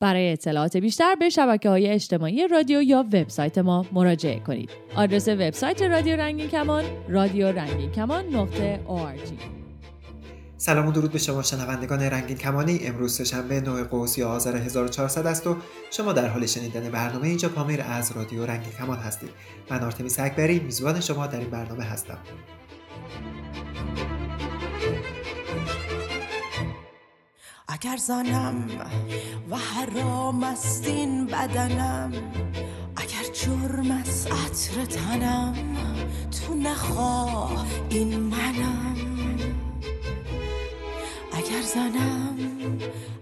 [0.00, 4.70] برای اطلاعات بیشتر به شبکه های اجتماعی رادیو یا وبسایت ما مراجعه کنید.
[4.96, 8.80] آدرس وبسایت رادیو رنگین کمان رادیو رنگین کمان نقطه
[10.56, 12.80] سلام و درود به شما شنوندگان رنگین کمانی.
[12.82, 15.56] امروز سهشنبه 9 قوس یا آذر 1400 است و
[15.90, 19.30] شما در حال شنیدن برنامه اینجا پامیر از رادیو رنگین کمان هستید.
[19.70, 22.18] من آرتمیس اکبری میزبان شما در این برنامه هستم.
[27.82, 28.64] اگر زنم
[29.50, 32.12] و حرام است این بدنم
[32.96, 35.54] اگر جرم است عطر تنم
[36.30, 38.96] تو نخواه این منم.
[41.32, 42.38] اگر زنم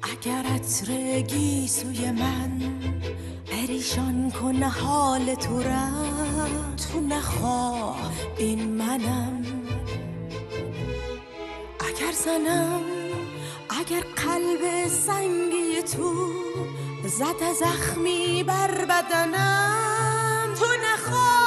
[0.03, 2.61] اگر عطر گیسوی من
[3.47, 5.89] پریشان کنه حال تو را
[6.77, 9.45] تو نخواه این منم.
[11.81, 13.08] اگر زنم
[13.79, 16.33] اگر قلب سنگی تو
[17.09, 21.39] زد زخمی بر بدنم تو نخواه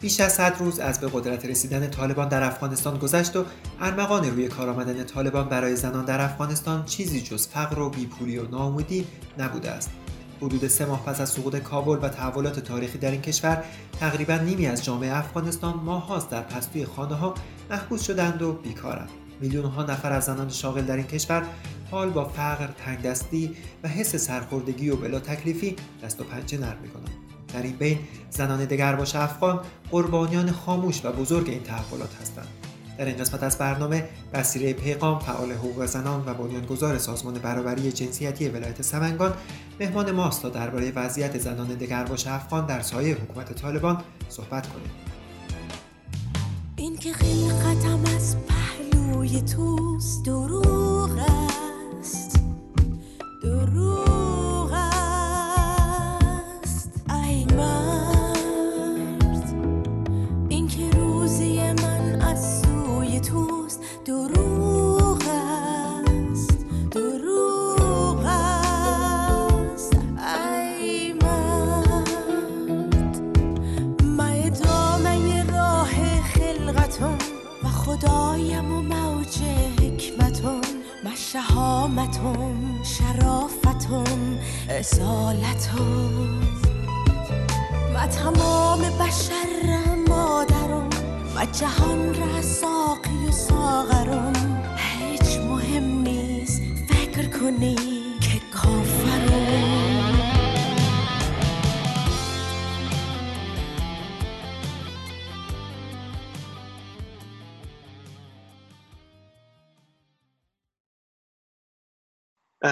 [0.00, 3.44] بیش از 100 روز از به قدرت رسیدن طالبان در افغانستان گذشت و
[3.80, 8.48] ارمغان روی کار آمدن طالبان برای زنان در افغانستان چیزی جز فقر و بیپولی و
[8.48, 9.06] ناامیدی
[9.38, 9.90] نبوده است.
[10.42, 13.64] حدود سه ماه پس از سقوط کابل و تحولات تاریخی در این کشور
[14.00, 17.34] تقریبا نیمی از جامعه افغانستان ماهاست در پستوی خانه ها
[17.70, 19.10] محبوس شدند و بیکارند.
[19.40, 21.42] میلیون ها نفر از زنان شاغل در این کشور
[21.90, 27.10] حال با فقر، تنگدستی و حس سرخوردگی و بلا تکلیفی دست و پنجه نرم می‌کنند.
[27.54, 27.98] در این بین
[28.30, 32.59] زنان دگرباش افغان قربانیان خاموش و بزرگ این تحولات هستند.
[33.00, 38.48] در این قسمت از برنامه بسیره پیغام فعال حقوق زنان و بنیانگذار سازمان برابری جنسیتی
[38.48, 39.34] ولایت سمنگان
[39.80, 44.90] مهمان ماست تا درباره وضعیت زنان دگرباش افغان در سایه حکومت طالبان صحبت کنیم.
[46.76, 51.18] این که خلقتم از پهلوی توست دروغ
[52.00, 52.40] است.
[53.42, 54.29] دروغ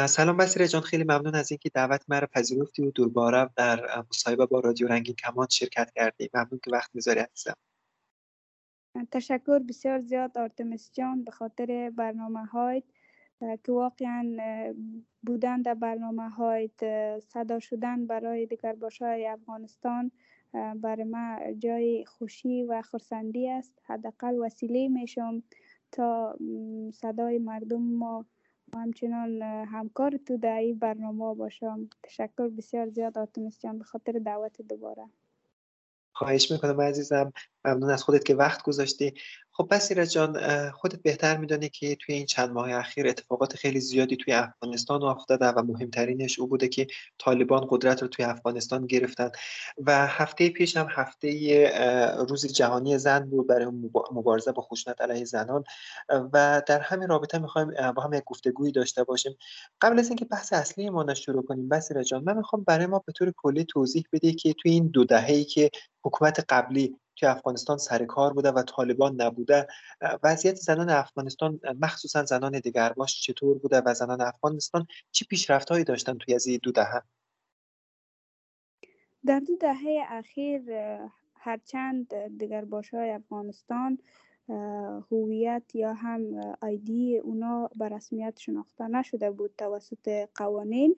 [0.08, 4.60] سلام بسیره جان خیلی ممنون از اینکه دعوت مرا پذیرفتی و دوباره در مصاحبه با
[4.60, 6.30] رادیو رنگین کمان شرکت کردی.
[6.34, 7.54] ممنون که وقت می‌ذاری عزیزم.
[9.10, 12.82] تشکر بسیار زیاد آرتمس جان به خاطر برنامه های
[13.40, 14.36] که واقعا
[15.22, 16.70] بودن در برنامه های
[17.20, 20.10] صدا شدن برای دیگر های افغانستان
[20.52, 23.78] برای ما جای خوشی و خرسندی است.
[23.84, 25.42] حداقل وسیله میشم
[25.92, 26.38] تا
[26.94, 28.26] صدای مردم ما
[28.74, 31.88] همچنان همکار تو در این برنامه باشم.
[32.02, 35.04] تشکر بسیار زیاد آتونس جان به خاطر دعوت دوباره.
[36.12, 37.32] خواهش می‌کنم عزیزم.
[37.64, 39.14] ممنون از خودت که وقت گذاشتی.
[39.52, 40.40] خب بسیره جان
[40.70, 45.46] خودت بهتر میدانی که توی این چند ماه اخیر اتفاقات خیلی زیادی توی افغانستان افتاده
[45.46, 46.86] و مهمترینش او بوده که
[47.18, 49.30] طالبان قدرت رو توی افغانستان گرفتن.
[49.86, 51.70] و هفته پیش هم هفته
[52.28, 53.66] روز جهانی زن بود برای
[54.12, 55.64] مبارزه با خشونت علیه زنان.
[56.32, 59.36] و در همین رابطه می‌خوایم با هم یک گفتگویی داشته باشیم.
[59.80, 63.12] قبل از اینکه بحث اصلی ما شروع کنیم بسیره جان من می‌خوام برای ما به
[63.12, 65.70] طور کلی توضیح بدی که توی این دو دهه‌ای که
[66.04, 69.66] حکومت قبلی توی افغانستان سر کار بوده و طالبان نبوده.
[70.22, 76.34] وضعیت زنان افغانستان مخصوصا زنان دیگرباش چطور بوده و زنان افغانستان چه پیشرفتهایی داشتن توی
[76.34, 77.02] از دو دهه؟
[79.26, 80.62] در دو دهه اخیر
[81.34, 83.98] هرچند دیگرباش های افغانستان
[85.10, 90.96] هویت یا هم آیدی اونا به رسمیت شناخته نشده بود توسط قوانین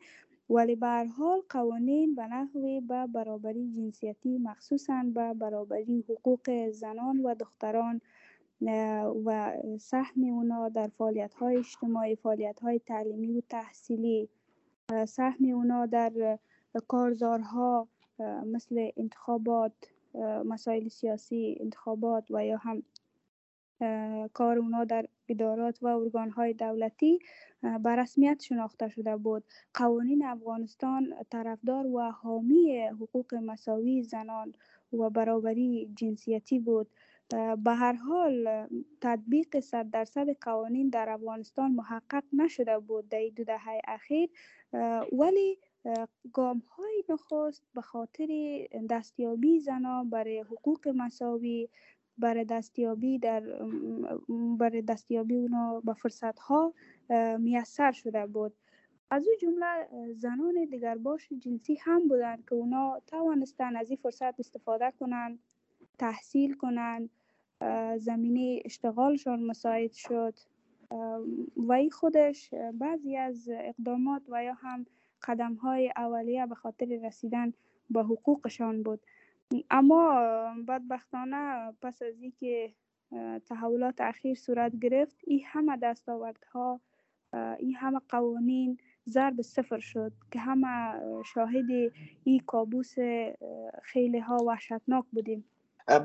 [0.50, 7.34] ولی به حال قوانین به نحوی به برابری جنسیتی مخصوصا به برابری حقوق زنان و
[7.34, 8.00] دختران
[9.24, 14.28] و سهم اونا در فعالیت های اجتماعی فعالیت های تعلیمی و تحصیلی.
[15.08, 16.38] سهم اونا در
[16.88, 17.88] کارزارها
[18.46, 19.72] مثل انتخابات
[20.44, 22.82] مسائل سیاسی انتخابات و یا هم
[24.32, 27.18] کار اونا در ادارات و ارگانهای دولتی
[27.62, 29.44] به رسمیت شناخته شده بود.
[29.74, 34.54] قوانین افغانستان طرفدار و حامی حقوق مساوی زنان
[34.92, 36.90] و برابری جنسیتی بود.
[37.64, 38.66] به هر حال
[39.00, 44.30] تطبیق صد درصد قوانین در افغانستان محقق نشده بود در دو دهه اخیر.
[45.12, 45.58] ولی
[46.32, 48.28] گام های نخست به خاطر
[48.90, 51.68] دستیابی زنان برای حقوق مساوی
[52.20, 53.40] برای دستیابی در
[54.58, 56.74] برای دستیابی اونا به فرصت ها
[57.38, 58.52] میسر شده بود.
[59.10, 64.40] از او جمله زنان دیگر باش جنسی هم بودند که اونا توانستن از این فرصت
[64.40, 65.38] استفاده کنند
[65.98, 67.10] تحصیل کنند
[67.96, 70.34] زمینه اشتغالشان مساعد شد.
[71.56, 74.86] و این خودش بعضی از اقدامات و یا هم
[75.22, 77.52] قدم های اولیه به خاطر رسیدن
[77.90, 79.00] به حقوقشان بود.
[79.70, 80.20] اما
[80.68, 82.74] بدبختانه پس از اینکه
[83.48, 86.80] تحولات اخیر صورت گرفت این همه دستاوردها
[87.58, 91.00] این همه قوانین ضرب صفر شد که همه
[91.34, 91.92] شاهد
[92.24, 92.94] این کابوس
[93.82, 95.44] خیلی ها وحشتناک بودیم.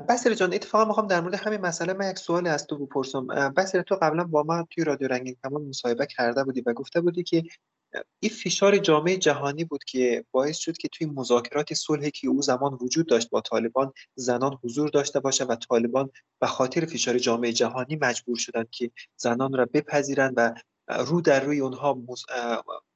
[0.08, 3.26] بسیر جان اتفاقا می‌خوام در مورد همین مسئله من یک سوال از تو بپرسم.
[3.56, 7.22] بسیر تو قبلا با ما توی رادیو رنگین کمان مصاحبه کرده بودی و گفته بودی
[7.22, 7.42] که
[8.20, 12.78] این فشار جامعه جهانی بود که باعث شد که توی مذاکرات صلحی که او زمان
[12.80, 16.10] وجود داشت با طالبان زنان حضور داشته باشه و طالبان
[16.40, 20.54] به خاطر فشار جامعه جهانی مجبور شدند که زنان را بپذیرند و
[20.88, 22.02] رو در روی اونها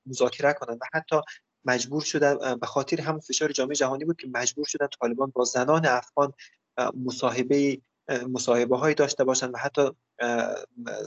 [0.07, 1.17] مذاکره کنند و حتی
[1.65, 5.87] مجبور شدن به خاطر همون فشار جامعه جهانی بود که مجبور شدن طالبان با زنان
[5.87, 6.33] افغان
[7.05, 7.81] مصاحبه
[8.11, 9.91] مصاحبه هایی داشته باشند و حتی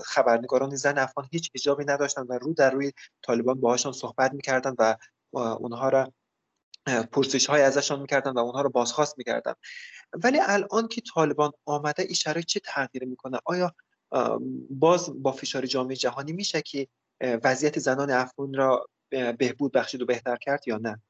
[0.06, 2.92] خبرنگاران زن افغان هیچ اجابی نداشتند و رو در روی
[3.22, 4.98] طالبان باهاشون صحبت می‌کردند و
[5.32, 6.14] اونها را
[7.12, 9.54] پرسش های ازشان می‌کردن و اونها رو بازخواست می‌کردن.
[10.14, 13.76] ولی الان که طالبان آمده این شرایط چه تغییر می‌کنه؟ آیا
[14.70, 16.88] باز با فشار جامعه جهانی میشه که
[17.22, 18.86] وضعیت زنان افغان را
[19.38, 21.02] بهبود بخشید و بهتر کرد یا نه؟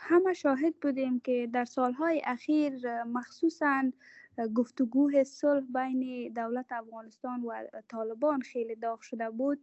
[0.00, 3.92] همه شاهد بودیم که در سالهای اخیر مخصوصا
[4.54, 9.60] گفتگوه صلح بین دولت افغانستان و طالبان خیلی داغ شده بود.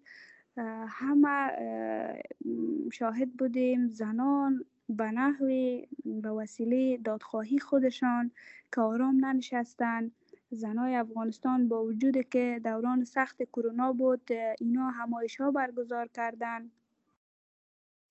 [0.88, 1.52] همه
[2.92, 8.32] شاهد بودیم زنان به نحوی به وسیله دادخواهی خودشان
[8.76, 10.12] که آرام ننشستن
[10.52, 16.72] زنای افغانستان با وجود که دوران سخت کرونا بود اینا همایش ها برگزار کردن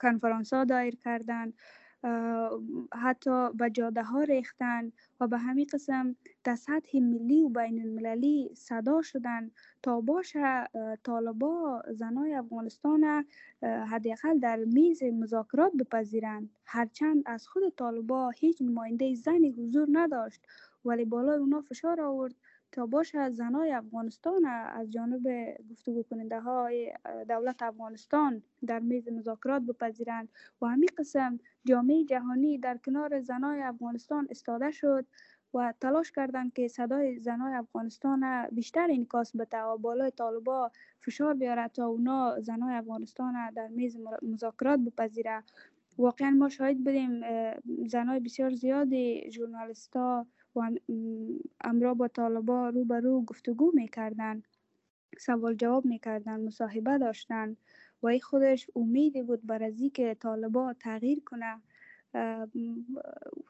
[0.05, 1.53] کنفرانس ها دایر کردن
[2.93, 8.51] حتی به جاده ها ریختن و به همین قسم در سطح ملی و بین المللی
[8.55, 9.51] صدا شدن
[9.83, 10.69] تا باشه
[11.05, 13.25] طالبا زنای افغانستان
[13.63, 16.51] حداقل در میز مذاکرات بپذیرند.
[16.67, 20.41] هرچند از خود طالبا هیچ نماینده زنی حضور نداشت
[20.85, 22.35] ولی بالای اونا فشار آورد
[22.75, 25.23] تا باشه زنای افغانستان از جانب
[25.71, 26.93] گفتگو کننده های
[27.29, 30.29] دولت افغانستان در میز مذاکرات بپذیرند
[30.63, 35.07] و همین قسم جامعه جهانی در کنار زنای افغانستان استاده شد
[35.55, 41.69] و تلاش کردند که صدای زنای افغانستان بیشتر انکاس بده و بالای طالبا فشار بیاره
[41.69, 45.43] تا اونا زنای افغانستان در میز مذاکرات بپذیره
[45.99, 47.21] واقعا ما شاهد بودیم
[47.87, 50.71] زنای بسیار زیادی ژورنالیستا و
[51.61, 54.43] امرا با طالبا رو به رو گفتگو می‌کردن.
[55.19, 57.57] سوال جواب می‌کردن مصاحبه داشتن.
[58.03, 61.61] و ای خودش امیدی بود بر از که طالبا تغییر کنه.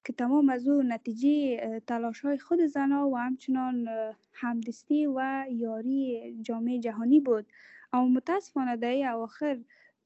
[0.04, 3.88] که تمام از او نتیجه تلاش های خود زنا و همچنان
[4.32, 7.46] همدستی و یاری جامعه جهانی بود.
[7.92, 9.60] اما متاسفانه در اواخر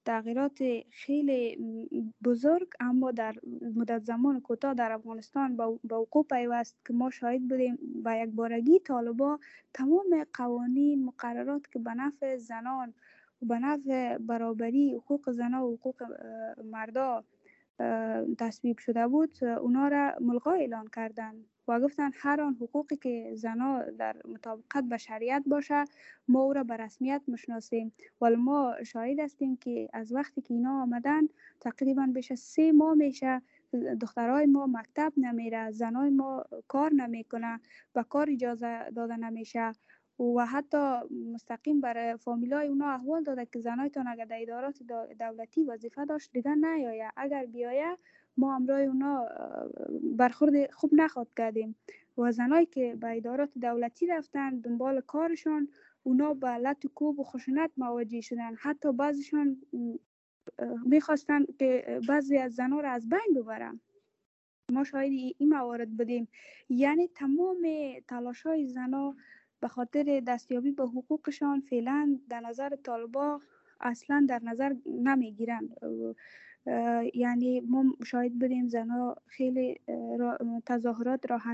[0.08, 0.58] تغییرات
[0.90, 1.58] خیلی
[2.24, 3.34] بزرگ اما در
[3.76, 8.78] مدت زمان کوتاه در افغانستان با وقوع پیوست که ما شاهد بودیم و یک بارگی
[8.78, 9.38] طالبا
[9.74, 12.94] تمام قوانین مقررات که به نفع زنان
[13.42, 16.02] و به نفع برابری حقوق زنان و حقوق
[16.64, 17.24] مردا
[18.38, 21.34] تصویب شده بود اونا را ملغا اعلان کردن
[21.68, 25.84] و گفتن هر آن حقوقی که زنا در مطابقت به شریعت باشه
[26.28, 27.92] ما او را به رسمیت مشناسیم.
[28.20, 31.22] ولی ما شاهد هستیم که از وقتی که اینا آمدن
[31.60, 33.42] تقریبا بیش از سه ماه میشه
[34.00, 37.60] دخترای ما مکتب نمیره زنای ما کار نمی‌کنه
[37.94, 39.72] و کار اجازه داده نمیشه.
[40.20, 40.98] و حتی
[41.32, 44.82] مستقیم برای فامیلای اونا احوال داده که زنایتان اگر در ادارات
[45.18, 47.12] دولتی وظیفه داشت دیگه نیایه.
[47.16, 47.96] اگر بیایه
[48.36, 49.28] ما امرای اونا
[50.16, 51.76] برخورد خوب نخواد کردیم.
[52.18, 55.68] و زنایی که به ادارات دولتی رفتن دنبال کارشان
[56.02, 58.54] اونا به لط و کوب و خشونت مواجه شدن.
[58.54, 59.56] حتی بعضیشان
[60.86, 63.80] می‌خواستن که بعضی از زنها را از بین ببرن.
[64.72, 66.28] ما شاید این موارد بودیم
[66.68, 67.66] یعنی تمام
[68.08, 69.14] تلاش های زنها
[69.60, 73.40] به خاطر دستیابی به حقوقشان فعلا در نظر طالبا
[73.80, 75.68] اصلا در نظر نمی‌گیرن
[77.14, 79.80] یعنی ما شاید بودیم زنها خیلی
[80.66, 81.48] تظاهرات راه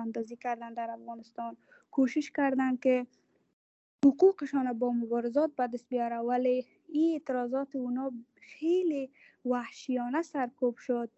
[0.00, 1.56] اندازی کردن در افغانستان.
[1.90, 3.06] کوشش کردن که
[4.04, 9.10] حقوقشان با مبارزات به دست بیاره ولی این اعتراضات اونا خیلی
[9.44, 11.10] وحشیانه سرکوب شد.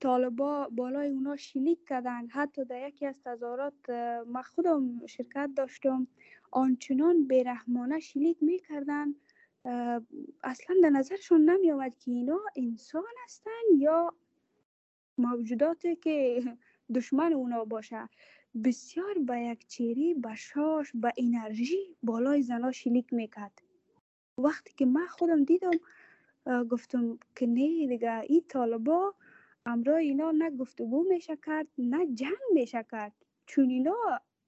[0.00, 3.90] طالبا بالای اونا شلیک کردن حتی در یکی از تظاهرات
[4.26, 6.06] ما خودم شرکت داشتم.
[6.50, 9.14] آنچنان بیرحمانه شلیک می‌کردن.
[10.44, 14.14] اصلا در نظرشون نمی آمد که اینا انسان هستن یا
[15.18, 16.42] موجوداتی که
[16.94, 18.08] دشمن اونا باشه.
[18.64, 23.62] بسیار با یک چیری با شاش با انرژی بالای زنا شلیک می‌کرد.
[24.38, 25.70] وقتی که من خودم دیدم
[26.70, 29.14] گفتم که نه دیگه این طالبا
[29.66, 33.12] امرای اینا نه گفتگو میشه کرد نه جنگ میشه کرد.
[33.46, 33.96] چون اینا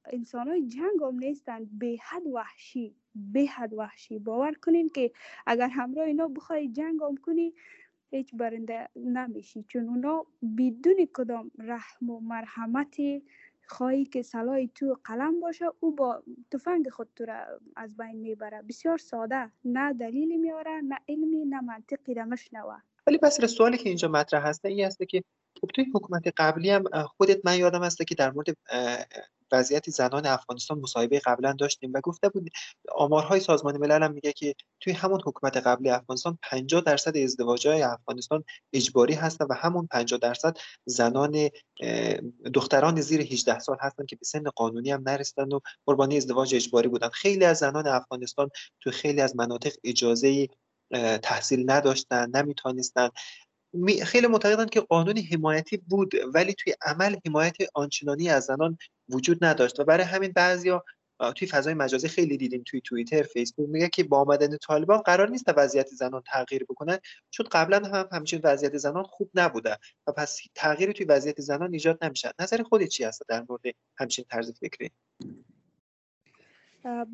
[0.05, 1.65] انسان های جنگ هم نیستن.
[1.79, 5.13] به حد وحشی به حد وحشی باور کنین که
[5.47, 7.55] اگر همراه اینا بخوای جنگ هم کنی
[8.11, 9.65] هیچ برنده نمیشی.
[9.69, 10.27] چون اونا
[10.59, 13.23] بدون کدام رحم و مرحمتی
[13.67, 18.63] خواهی که سلاح تو قلم باشه او با تفنگ خود تو را از بین می‌بره.
[18.63, 19.53] بسیار ساده.
[19.65, 22.79] نه دلیلی میاره نه علمی نه منطقی را مشنوه
[23.09, 25.25] ولی پس سوالی که اینجا مطرح هسته این هسته که
[25.61, 26.85] خب توی حکومت قبلی هم
[27.17, 28.57] خودت من یادم هسته که در مورد
[29.53, 32.51] وضعیت زنان افغانستان مصاحبه قبلا داشتیم و گفته بود
[32.95, 38.45] آمارهای سازمان ملل هم میگه که توی همون حکومت قبلی افغانستان 50 درصد ازدواجهای افغانستان
[38.73, 41.51] اجباری هستن و همون 50 درصد زنان
[42.55, 46.89] دختران زیر 18 سال هستن که به سن قانونی هم نرسیدن و قربانی ازدواج اجباری
[46.89, 47.09] بودن.
[47.09, 48.51] خیلی از زنان افغانستان
[48.81, 50.49] توی خیلی از مناطق اجازه
[51.23, 53.09] تحصیل نداشتن نمی‌تونستن
[54.05, 58.79] خیلی معتقدن که قانون حمایتی بود ولی توی عمل حمایت آنچنانی از زنان
[59.09, 59.81] وجود نداشت.
[59.81, 60.85] و برای همین بعضیا
[61.37, 65.45] توی فضای مجازی خیلی دیدیم توی توییتر فیسبوک میگه که با آمدن طالبان قرار نیست
[65.57, 66.99] وضعیت زنان تغییر بکنن
[67.31, 69.79] چون قبلا هم همچین وضعیت زنان خوب نبوده.
[70.07, 73.63] و پس تغییری توی وضعیت زنان ایجاد نمیشه نظر خودت چی هست در مورد
[73.99, 74.91] همچین طرز فکری؟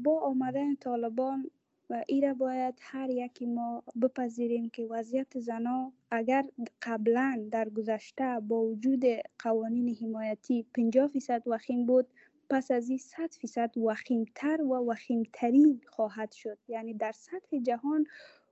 [0.05, 1.51] با آمدن طالبان
[1.91, 6.45] و ایره باید هر یکی ما بپذیریم که وضعیت زنا اگر
[6.83, 9.05] قبلا در گذشته با وجود
[9.39, 12.07] قوانین حمایتی 50 فیصد وخیم بود
[12.51, 16.59] پس از این 100 فیصد وخیمتر و وخیمترین خواهد شد.
[16.69, 18.07] یعنی در سطح جهان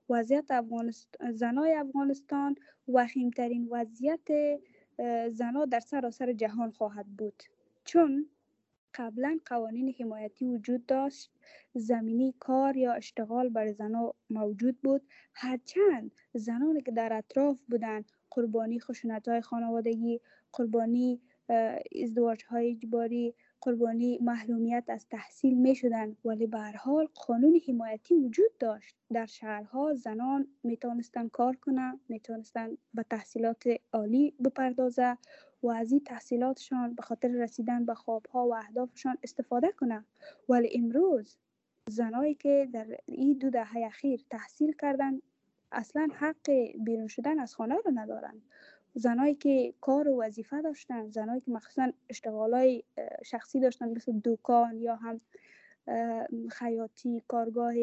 [0.09, 2.55] وضعیت افغانستان زنای افغانستان
[2.87, 4.27] وخیمترین وضعیت
[5.31, 7.43] زنا در سراسر جهان خواهد بود.
[7.85, 8.29] چون
[8.95, 11.31] قبلا قوانین حمایتی وجود داشت.
[11.73, 15.01] زمینی کار یا اشتغال برای زنها موجود بود.
[15.33, 20.21] هرچند زنانی که در اطراف بودند قربانی خشونت های خانوادگی
[20.53, 21.21] قربانی
[22.03, 28.15] ازدواج های اجباری قربانی محرومیت از تحصیل می شدن ولی به هر حال قانون حمایتی
[28.15, 28.95] وجود داشت.
[29.13, 30.77] در شهرها زنان می
[31.31, 32.21] کار کنند می
[32.93, 35.17] به تحصیلات عالی بپردازه
[35.63, 40.05] و از این تحصیلاتشان به خاطر رسیدن به خوابها و اهدافشان استفاده کنند
[40.49, 41.37] ولی امروز
[41.89, 45.21] زنایی که در این دو دهه اخیر تحصیل کردن
[45.71, 46.49] اصلا حق
[46.85, 48.41] بیرون شدن از خانه رو ندارن
[48.93, 52.83] زنایی که کار و وظیفه داشتن زنایی که مخصوصا اشتغالای
[53.25, 55.21] شخصی داشتن مثل دکان یا هم
[56.49, 57.73] خیاطی کارگاه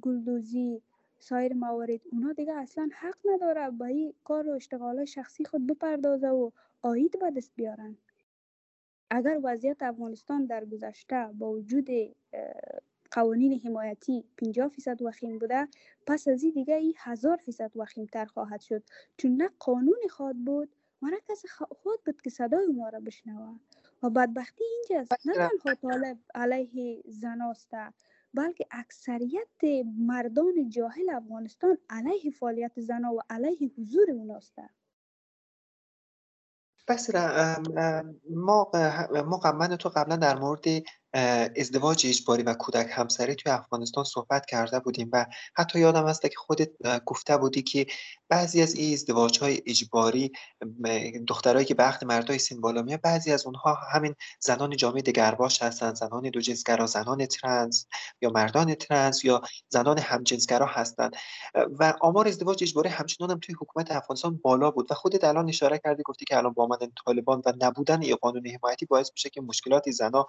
[0.00, 0.82] گلدوزی
[1.22, 6.28] سایر موارد اونا دیگه اصلا حق نداره به این کار و اشتغال شخصی خود بپردازه
[6.28, 6.50] و
[6.82, 7.96] آید به دست بیارن.
[9.10, 11.88] اگر وضعیت افغانستان در گذشته با وجود
[13.10, 15.68] قوانین حمایتی 50 فیصد وخیم بوده
[16.06, 18.82] پس از این دیگه ای هزار فیصد وخیم تر خواهد شد.
[19.16, 23.58] چون نه قانون خواد بود و نه کسی خود بود که صدای اونا را بشنوه.
[24.02, 25.26] و بدبختی اینجاست.
[25.26, 27.92] نه تنها طالب علیه زناسته
[28.34, 34.58] بلکه اکثریت مردان جاهل افغانستان علیه فعالیت زنا و علیه حضور اوناست
[36.88, 37.14] بس
[38.30, 38.70] ما
[39.26, 40.64] ما من تو قبلا در مورد
[41.56, 46.36] ازدواج اجباری و کودک همسری توی افغانستان صحبت کرده بودیم و حتی یادم هست که
[46.36, 46.70] خودت
[47.04, 47.86] گفته بودی که
[48.28, 50.32] بعضی از این ازدواج های اجباری
[51.28, 55.94] دخترایی که عقد مردای سین بالا میاد بعضی از اونها همین زنان جامعه دگرباش هستن
[55.94, 57.86] زنان دو جنسگرا زنان ترنس
[58.20, 61.16] یا مردان ترنس یا زنان همجنسگرا هستند
[61.54, 65.78] و آمار ازدواج اجباری همچنان هم توی حکومت افغانستان بالا بود و خودت الان اشاره
[65.78, 69.40] کردی گفتی که الان با آمدن طالبان و نبودن یا قانون حمایتی باعث میشه که
[69.40, 70.26] مشکلات زنا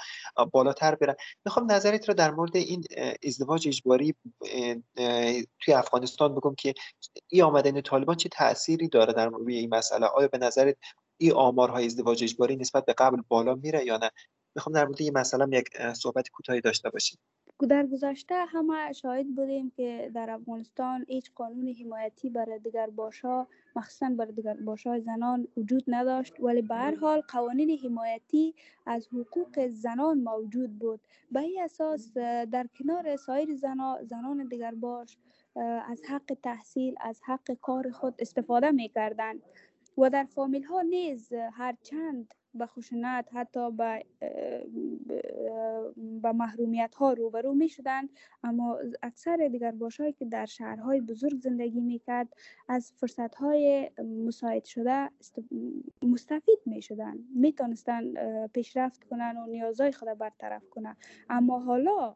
[0.51, 1.15] بالا بالاتر برن.
[1.45, 2.83] می‌خوام نظرت رو در مورد این
[3.23, 4.15] ازدواج اجباری
[5.59, 6.73] توی افغانستان بگم که
[7.27, 10.77] این آمدن طالبان چه تأثیری داره در روی این مسئله؟ آیا به نظرت
[11.17, 14.09] این آمارهای ازدواج اجباری نسبت به قبل بالا میره یا نه؟
[14.55, 17.19] می‌خوام در مورد این مسئله یک صحبت کوتاهی داشته باشیم.
[17.69, 24.09] در گذشته همه شاهد بودیم که در افغانستان هیچ قانون حمایتی برای دیگر باشا مخصوصا
[24.09, 26.39] برای دیگر باشا زنان وجود نداشت.
[26.39, 28.55] ولی به هر حال قوانین حمایتی
[28.85, 30.99] از حقوق زنان موجود بود.
[31.31, 32.13] به این اساس
[32.51, 35.17] در کنار سایر زنان زنان دیگر باش
[35.85, 39.33] از حق تحصیل از حق کار خود استفاده می کردن
[39.97, 44.05] و در فامیل ها نیز هر چند به خشونت حتی به,
[46.21, 48.09] به محرومیت ها روبرو می شدن
[48.43, 52.33] اما اکثر دیگر باشهایی که در شهرهای بزرگ زندگی می کرد
[52.67, 53.91] از فرصت های
[54.25, 55.09] مساعد شده
[56.01, 58.13] مستفید می شدن می تانستن
[58.47, 60.95] پیشرفت کنن و نیازهای خود برطرف کنن
[61.29, 62.15] اما حالا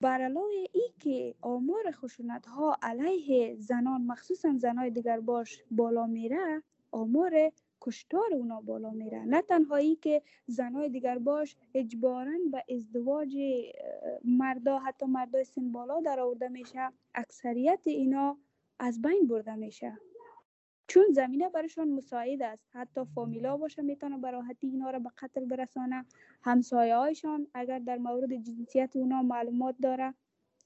[0.00, 6.62] بر علاوه ای که آمار خشونت ها علیه زنان مخصوصا زنای دیگر باش بالا میره
[6.90, 7.52] آمار
[7.84, 13.36] کشتار اونا بالا میره نه تنهایی که زنای دیگر باش اجبارا به ازدواج
[14.24, 16.88] مردا حتی مردای سن بالا در آورده میشه.
[17.14, 18.38] اکثریت اینا
[18.78, 19.98] از بین برده میشه.
[20.86, 22.68] چون زمینه برشان مساعد است.
[22.72, 26.04] حتی فامیلا باشه می‌تونه به راحتی اینا را به قتل برسانه.
[26.42, 30.14] همسایه هایشان اگر در مورد جنسیت اونا معلومات داره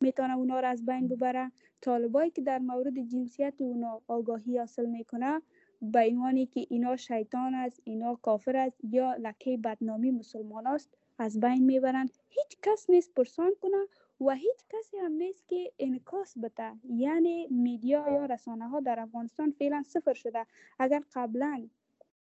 [0.01, 1.53] می‌تونه اونا را از بین ببره.
[1.81, 5.43] طالبایی که در مورد جنسیت اونا آگاهی حاصل می‌کنه
[5.83, 11.41] به عنوانی که اینا شیطان است اینا کافر است یا لکه بدنامی مسلمان است از
[11.41, 12.11] بین می‌برند.
[12.29, 13.87] هیچ کس نیست پرسان کنه
[14.21, 16.73] و هیچ کسی هم نیست که انکاس بده.
[16.89, 20.47] یعنی میدیا یا رسانه ها در افغانستان فعلا صفر شده.
[20.79, 21.69] اگر قبلا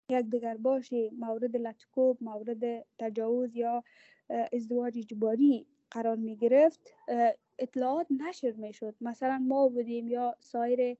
[0.09, 3.83] یک دیگر باشه مورد لطکوب مورد تجاوز یا
[4.53, 6.93] ازدواج اجباری قرار می گرفت
[7.59, 10.97] اطلاعات نشر می شد مثلا ما بودیم یا سایر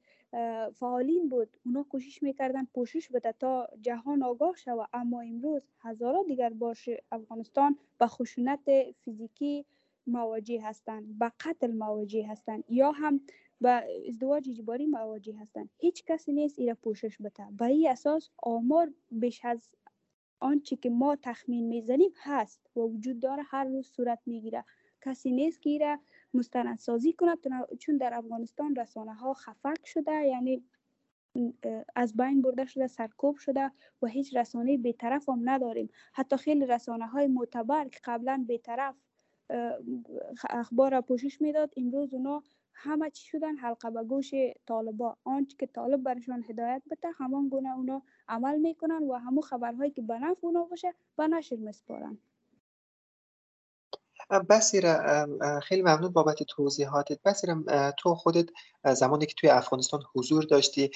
[0.74, 1.58] فعالین بود.
[1.66, 4.90] اونا کوشش می‌کردن پوشش بده تا جهان آگاه شود.
[4.94, 8.60] اما امروز هزارا دیگر باش افغانستان به خشونت
[9.00, 9.66] فیزیکی
[10.08, 13.22] مواجه هستند به قتل مواجه هستند یا هم
[13.62, 15.70] به ازدواج اجباری مواجه هستند.
[15.78, 17.48] هیچ کسی نیست ایره پوشش بده.
[17.58, 19.70] به این اساس آمار بیش از
[20.40, 23.44] آنچه که ما تخمین می‌زنیم هست و وجود داره.
[23.44, 24.66] هر روز صورت می‌گیره.
[25.02, 26.00] کسی نیست که ایره
[26.34, 27.36] مستندسازی کنه
[27.80, 30.64] چون در افغانستان رسانه ها خفک شده یعنی
[31.96, 35.90] از بین برده شده سرکوب شده و هیچ رسانه بیطرف هم نداریم.
[36.14, 38.96] حتی خیلی رسانه های معتبر که قبلا بیطرف
[40.50, 42.44] اخبار را پوشش می‌داد امروز اونا
[42.74, 44.34] همه چی شدن حلقه به گوش
[44.66, 45.18] طالبا.
[45.24, 50.02] آنچه که طالب برشان هدایت بده همان گونه اونا عمل می‌کنن و همو خبرهایی که
[50.02, 52.18] به نفع اونا باشه به نشر مسپارن
[54.50, 55.26] بسیره
[55.64, 57.20] خیلی ممنون بابت توضیحاتت.
[57.26, 57.56] بسیره
[57.98, 58.46] تو خودت
[58.94, 60.92] زمانی که توی افغانستان حضور داشتی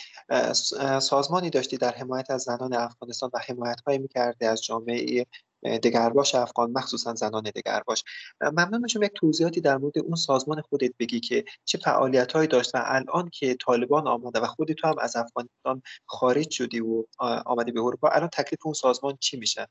[1.01, 5.25] سازمانی داشتی در حمایت از زنان افغانستان و حمایت هایی می‌کردی از جامعه
[5.63, 8.03] دگرباش افغان مخصوصا زنان دگرباش.
[8.41, 12.75] ممنون میشم یک توضیحاتی در مورد اون سازمان خودت بگی که چه فعالیت هایی داشت
[12.75, 17.03] و الان که طالبان آمده و خودت تو هم از افغانستان خارج شدی و
[17.45, 19.67] آمده به اروپا الان تکلیف اون سازمان چی میشه؟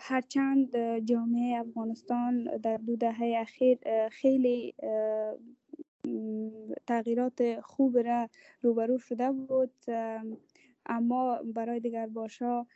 [0.00, 4.74] هرچند جامعه افغانستان در دو دهه اخیر خیلی
[6.86, 8.28] تغییرات خوب را
[8.62, 9.72] روبرو شده بود
[10.86, 12.66] اما برای دیگر باشا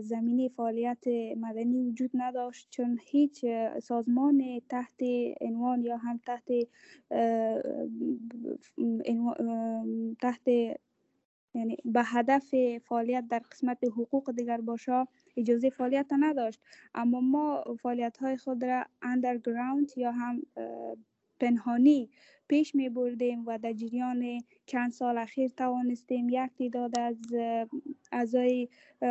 [0.00, 3.44] زمینی فعالیت مدنی وجود نداشت چون هیچ
[3.82, 5.00] سازمان تحت
[5.40, 6.48] عنوان یا هم تحت
[10.22, 10.48] تحت
[11.54, 12.54] یعنی به هدف
[12.88, 16.60] فعالیت در قسمت حقوق دیگر باشا اجازه فعالیت نداشت.
[16.94, 20.42] اما ما فعالیت های خود را اندرگراوند یا هم
[21.40, 22.10] پنهانی
[22.48, 27.16] پیش می بردیم و در جریان چند سال اخیر توانستیم یک تعداد از
[28.12, 28.68] اعضای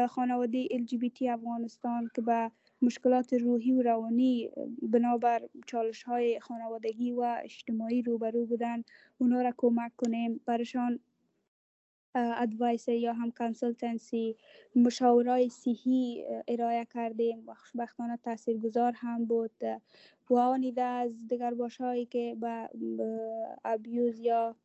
[0.10, 4.50] خانواده LGBT افغانستان که به مشکلات روحی و روانی
[4.82, 8.84] بنابر چالش های خانوادگی و اجتماعی روبرو بودن
[9.18, 10.42] اونا را کمک کنیم.
[10.46, 11.00] برشان
[12.16, 14.36] advice یا هم consultancy
[14.76, 17.44] مشاورای صحی ارائه کردیم.
[17.48, 19.52] و خوشبختانه تاثیرگذار هم بود.
[20.30, 22.70] و آنعده از دیگر هایی که به
[23.66, 24.56] abuse یا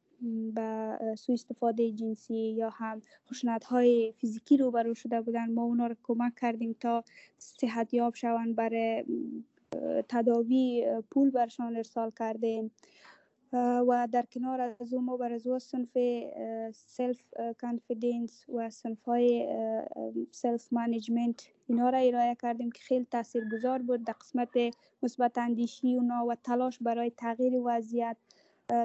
[0.54, 6.32] به سوء استفاده جنسی یا هم خشونت‌های فیزیکی روبرو شده بودن ما اونا رو کمک
[6.40, 7.04] کردیم تا
[7.38, 9.04] صحت یاب شوند برای
[10.08, 12.70] تداوی پول برشان ارسال کردیم.
[13.88, 15.98] و در کنار از او ما بر صنف
[16.72, 17.22] self
[17.60, 19.48] confidence و صنف های
[20.30, 24.04] self management اینا را ارائه کردیم که خیلی تاثیرگذار بود.
[24.04, 24.50] در قسمت
[25.02, 28.16] مثبت اندیشی اونا و تلاش برای تغییر وضعیت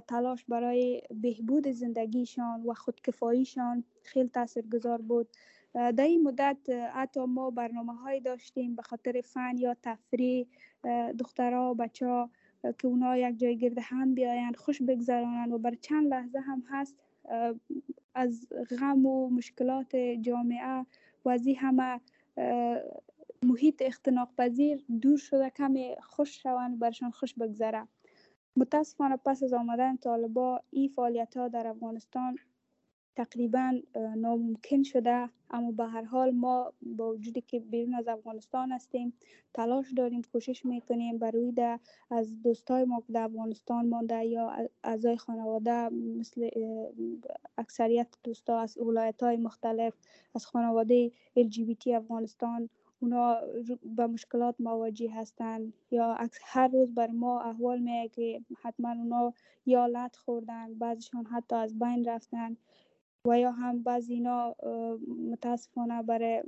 [0.07, 5.27] تلاش برای بهبود زندگیشان و خودکفاییشان خیلی تاثیرگذار بود.
[5.73, 6.57] در این مدت
[6.93, 10.47] حتی ما برنامه های داشتیم به خاطر فن یا تفریح
[11.19, 12.29] دخترها و بچه ها
[12.61, 16.95] که اونا یک جای گرد هم بیاین خوش بگذرانن و بر چند لحظه هم هست
[18.15, 18.47] از
[18.79, 20.85] غم و مشکلات جامعه
[21.25, 21.99] و از همه
[23.43, 27.87] محیط اختناق پذیر دور شده کمی خوش شوند برشان خوش بگذره.
[28.55, 32.35] متاسفانه پس از آمدن طالبا این فعالیت ها در افغانستان
[33.15, 33.81] تقریبا
[34.17, 35.29] ناممکن شده.
[35.49, 39.13] اما به هر حال ما با وجودی که بیرون از افغانستان هستیم
[39.53, 41.79] تلاش داریم کوشش می‌کنیم برای ده
[42.11, 46.49] از دوستای ما که در افغانستان مانده یا اعضای خانواده مثل
[47.57, 49.93] اکثریت دوستا از ولایت های مختلف
[50.35, 52.69] از خانواده LGBT افغانستان
[52.99, 53.37] اونا
[53.83, 59.33] به مشکلات مواجه هستند یا هر روز بر ما احوال میگه که حتما اونا
[59.65, 62.57] یا لط خوردن بعضیشان حتی از بین رفتن.
[63.27, 64.55] و یا هم بعض اینا
[65.31, 66.43] متاسفانه برای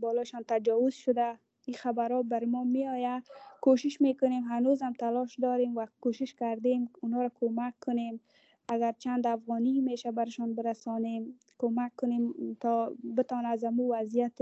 [0.00, 1.38] بالاشان تجاوز شده.
[1.66, 3.22] این خبرها بر ما می آید
[3.60, 4.42] کوشش می‌کنیم.
[4.42, 8.20] هنوز هم تلاش داریم و کوشش کردیم اونا را کمک کنیم.
[8.68, 14.38] اگر چند افغانی میشه برشان برسانیم کمک کنیم تا بتان از امو وضعیت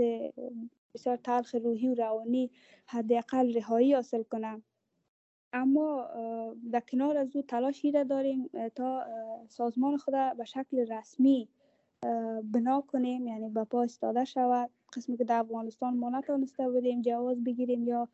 [0.93, 2.51] بسیار تلخ روحی و روانی
[2.85, 4.63] حداقل رهایی حاصل کنم.
[5.53, 6.07] اما
[6.71, 9.05] در کنار از او تلاشی را داریم تا
[9.49, 11.47] سازمان خود به شکل رسمی
[12.43, 14.69] بنا کنیم یعنی به پا استاده شود.
[14.95, 18.09] قسمی که در افغانستان ما نتونسته بودیم جواز بگیریم یا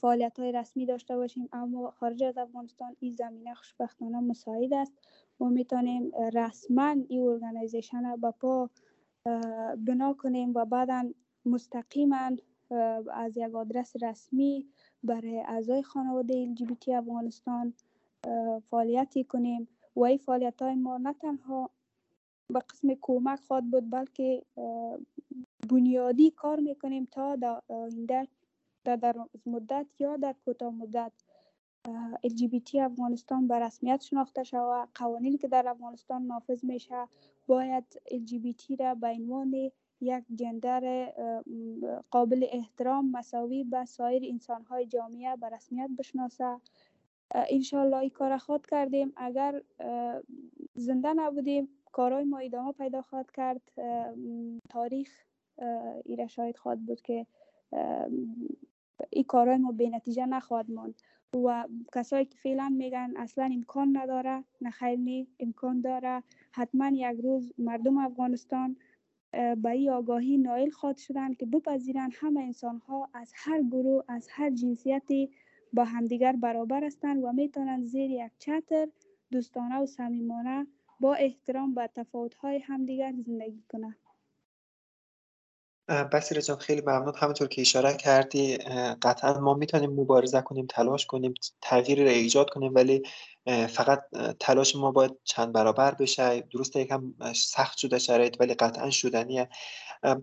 [0.00, 4.92] فعالیت های رسمی داشته باشیم اما خارج از افغانستان این زمینه خوشبختانه مساعد است.
[5.40, 8.70] ما می‌تونیم رسما این ارگانیزیشن به پا
[9.86, 11.04] بنا کنیم و بعدا
[11.46, 12.30] مستقیما
[13.12, 14.66] از یک آدرس رسمی
[15.02, 17.74] برای اعضای خانواده LGBT افغانستان
[18.70, 19.68] فعالیتی کنیم.
[19.96, 21.70] و این فعالیت های ما نه تنها
[22.50, 24.42] به قسم کمک خواهد بود بلکه
[25.70, 28.28] بنیادی کار می‌کنیم تا در آینده
[28.84, 29.14] در
[29.46, 31.12] مدت یا در کوتاه مدت
[32.26, 37.08] LGBT افغانستان به رسمیت شناخته شود قوانینی که در افغانستان نافذ میشه
[37.46, 41.12] باید LGBT را به عنوان یک جندر
[42.10, 46.60] قابل احترام مساوی به سایر انسانهای جامعه به رسمیت بشناسه.
[47.34, 49.12] انشالله این کار خود کردیم.
[49.16, 49.62] اگر
[50.74, 53.60] زنده نبودیم کارهای ما ادامه پیدا خواهد کرد.
[54.70, 55.10] تاریخ
[56.04, 57.26] ایره شاید خواهد بود که
[59.10, 60.94] این کارهای ما به نتیجه نخواهد ماند.
[61.44, 66.22] و کسایی که فعلا میگن اصلا امکان نداره نه خیر نی امکان داره.
[66.52, 68.76] حتما یک روز مردم افغانستان
[69.32, 74.28] به این آگاهی نایل خواهد شدن که بپذیرن همه انسان ها از هر گروه از
[74.30, 75.30] هر جنسیتی
[75.72, 78.88] با همدیگر برابر هستند و می‌تونن زیر یک چتر
[79.30, 80.66] دوستانه و صمیمانه
[81.02, 83.96] با احترام به تفاوت‌های همدیگر زندگی کنند
[85.88, 87.12] بسیار جان خیلی ممنون.
[87.16, 88.56] همونطور که اشاره کردی
[89.02, 93.02] قطعا ما می‌تونیم مبارزه کنیم تلاش کنیم تغییری را ایجاد کنیم ولی
[93.68, 94.02] فقط
[94.40, 96.40] تلاش ما باید چند برابر بشه.
[96.40, 99.48] درسته یکم سخت شده شرایط ولی قطعا شدنیه.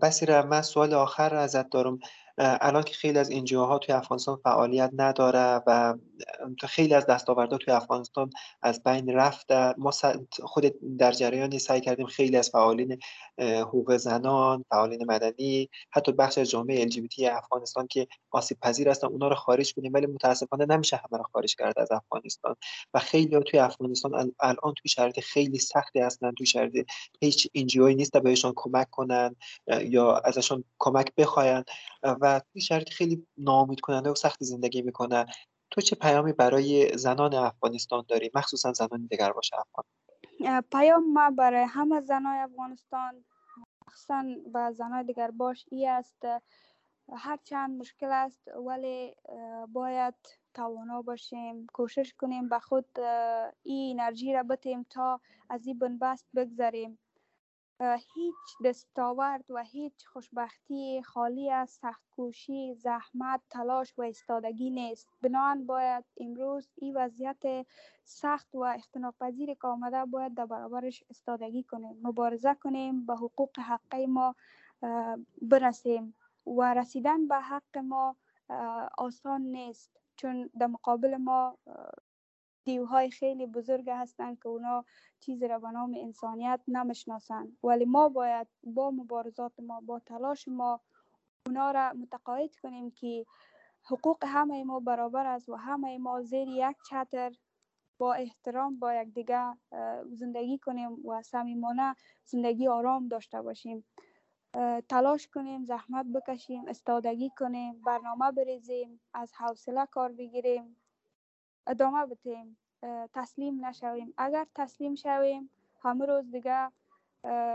[0.02, 1.98] بسیار من سوال آخر ازت دارم.
[2.42, 5.94] الان که خیلی از ها توی افغانستان فعالیت نداره و
[6.68, 8.30] خیلی از دستاوردها توی افغانستان
[8.62, 9.74] از بین رفته.
[9.78, 9.90] ما
[10.42, 10.64] خود
[10.98, 12.98] در جریانی سعی کردیم خیلی از فعالین
[13.38, 16.90] حقوق زنان فعالین مدنی حتی بخش از جامعه ال
[17.30, 19.92] افغانستان که آسیب پذیر هستن اونا رو خارج کنیم.
[19.94, 22.56] ولی متاسفانه نمیشه همه رو خارج کرد از افغانستان.
[22.94, 26.32] و خیلی توی افغانستان الان توی شرایط خیلی سختی هستن.
[26.32, 29.36] توی شرایط هیچ انجیوی نیست بهشون کمک کنن
[29.82, 31.64] یا ازشون کمک بخواین.
[32.02, 35.26] و توی شرایط خیلی ناامید کننده و سختی زندگی می‌کنن
[35.70, 39.84] تو چه پیامی برای زنان افغانستان داری؟ مخصوصا زنان دیگر باشه افغان.
[40.72, 43.24] پیام ما برای همه زنای افغانستان
[43.86, 46.24] مخصوصا به زنای دیگر باش ای است
[47.12, 49.14] هرچند مشکل است ولی
[49.68, 50.14] باید
[50.54, 52.86] توانا باشیم کوشش کنیم به خود
[53.62, 56.98] این انرژی را بتیم تا از این بنبست بگذاریم
[57.80, 65.08] هیچ دستاورد و هیچ خوشبختی خالی از سختکوشی زحمت تلاش و استادگی نیست.
[65.22, 67.66] بنان باید امروز این وضعیت
[68.04, 73.58] سخت و اختناق پذیر که آمده باید در برابرش استادگی کنیم مبارزه کنیم به حقوق
[73.58, 74.34] حقی ما
[75.42, 76.14] برسیم
[76.46, 78.16] و رسیدن به حق ما
[78.98, 80.00] آسان نیست.
[80.16, 81.58] چون در مقابل ما
[82.70, 84.84] دیوهای خیلی بزرگ هستند که اونا
[85.20, 90.80] چیزی را به نام انسانیت نمی‌شناسند ولی ما باید با مبارزات ما با تلاش ما
[91.46, 93.26] اونا را متقاعد کنیم که
[93.84, 97.32] حقوق همه ما برابر است و همه ما زیر یک چتر
[97.98, 99.54] با احترام با یکدیگه
[100.12, 103.84] زندگی کنیم و صمیمانه زندگی آرام داشته باشیم.
[104.88, 110.79] تلاش کنیم زحمت بکشیم استادگی کنیم برنامه بریزیم از حوصله کار بگیریم.
[111.66, 112.56] ادامه بتیم
[113.14, 114.14] تسلیم نشویم.
[114.18, 115.50] اگر تسلیم شویم
[115.82, 116.70] همه روز دیگه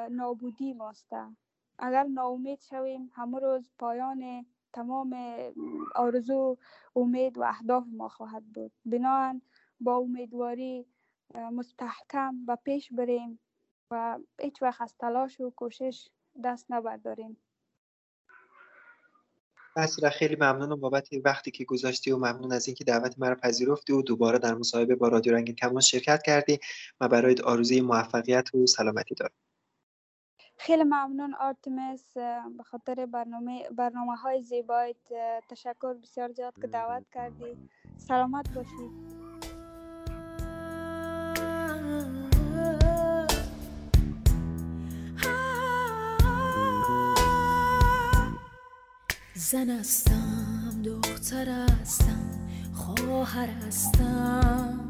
[0.09, 1.35] نابودی ماسته.
[1.79, 5.15] اگر ناامید شویم همه روز پایان تمام
[5.95, 6.57] آرزو
[6.95, 8.71] امید و اهداف ما خواهد بود.
[8.85, 9.41] بنابراین
[9.79, 10.85] با امیدواری
[11.35, 13.39] مستحکم به پیش بریم
[13.91, 16.09] و هیچ وقت از تلاش و کوشش
[16.43, 17.37] دست نبرداریم.
[19.75, 24.01] بسیار خیلی ممنونم بابت وقتی که گذاشتی و ممنون از اینکه دعوت مرا پذیرفتی و
[24.01, 26.59] دوباره در مصاحبه با رادیو رنگین کمان شرکت کردی
[27.01, 29.33] و برای آرزوی موفقیت و سلامتی دارم.
[30.57, 32.13] خیلی ممنون آرتمس
[32.57, 34.97] به خاطر برنامه برنامه های زیبایت
[35.49, 37.57] تشکر بسیار زیاد که دعوت کردی.
[37.97, 39.15] سلامت باشید
[49.37, 52.29] زن هستم دختر هستم
[52.73, 54.87] خواهر هستم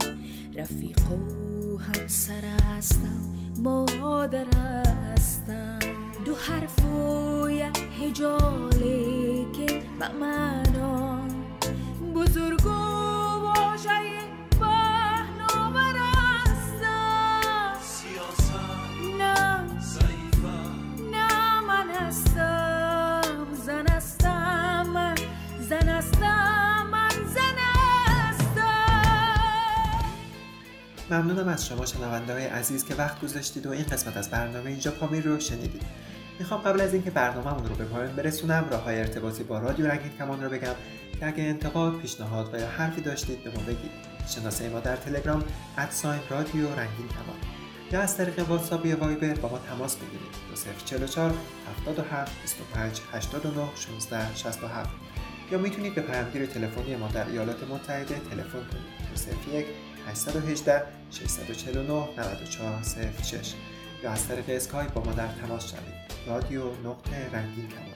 [0.56, 5.80] رفیق و همسر هستم مادر هستم.
[6.26, 10.08] دو حرف و یک هجاله که به
[31.16, 34.92] ممنونم از شما شنونده های عزیز که وقت گذاشتید و این قسمت از برنامه اینجا
[34.92, 35.82] پامیر رو شنیدید.
[36.40, 40.12] می‌خوام قبل از اینکه برنامهمون رو به پایان برسونم راه های ارتباطی با رادیو رنگین
[40.20, 40.76] کمان رو بگم
[41.20, 43.92] که اگه انتقاد پیشنهاد و یا حرفی داشتید به ما بگید.
[44.28, 45.44] شناسه ما در تلگرام
[45.78, 47.38] ادساین رادیو رنگین کمان
[47.92, 50.36] یا از طریق واتساپ یا وایبر با ما تماس بگیرید.
[50.50, 51.34] 2044
[51.88, 54.90] 77 25 89 16 67
[55.52, 58.96] یا می‌تونید به پیامگیر تلفنی ما در ایالات متحده تلفن کنید.
[59.12, 59.66] 201
[60.08, 63.54] 818 649 9406
[64.04, 66.06] یا از طریق اسکایپ با ما در تماس شوید.
[66.28, 67.96] رادیو.رنگین کمان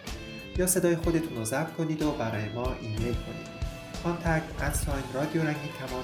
[0.58, 3.60] یا صدای خودتون رو ضبط کنید و برای ما ایمیل کنید.
[4.04, 6.04] contact at sign رادیو رنگین کمان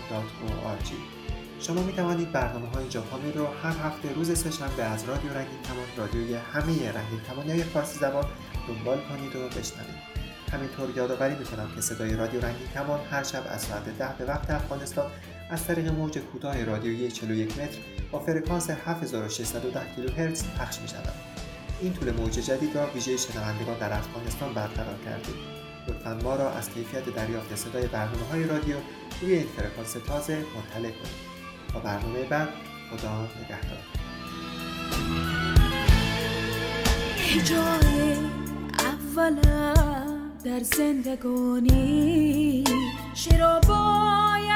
[1.59, 5.85] شما می توانید برنامه های ژاپنی رو هر هفته روز سهشنبه از رادیو رنگین کمان
[5.97, 8.25] رادیوی همه رنگین های فارسی زبان
[8.67, 10.15] دنبال کنید و بشنوید.
[10.51, 14.49] همینطور یادآوری می‌کنم که صدای رادیو رنگین کمان هر شب از ساعت ده به وقت
[14.49, 15.11] افغانستان
[15.49, 17.77] از طریق موج کوتاه رادیویی 41 متر
[18.11, 21.13] با فرکانس 7610 کیلوهرتز پخش می شود.
[21.81, 25.35] این طول موج جدید را ویژه شنوندگان در افغانستان برقرار کردیم.
[25.87, 28.75] لطفا ما را از کیفیت دریافت صدای برنامه های رادیو
[29.21, 31.35] روی این فرکانس تازه مطلع کنید.
[31.73, 32.49] تا برنامه بعد
[32.91, 33.79] خدا نگهدار.
[38.79, 41.83] اولم در زندگانی
[43.13, 44.54] چرا باید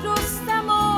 [0.00, 0.89] quatro está.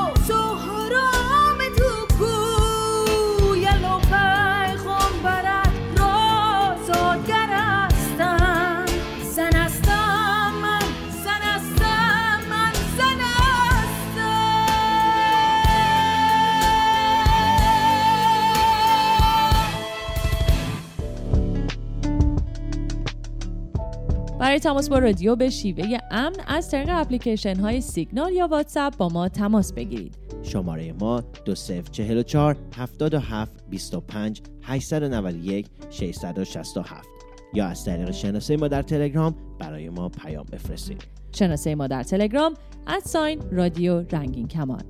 [24.43, 29.09] برای تماس با رادیو به شیوه امن از طریق اپلیکیشن های سیگنال یا واتساپ با
[29.09, 30.17] ما تماس بگیرید.
[30.41, 37.09] شماره ما 2044 77 25 891 667
[37.53, 41.03] یا از طریق شناسه ما در تلگرام برای ما پیام بفرستید.
[41.31, 42.53] شناسه ما در تلگرام
[42.87, 44.83] ادساین رادیو رنگین کمان.